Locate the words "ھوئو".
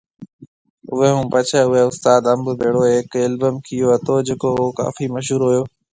5.45-5.61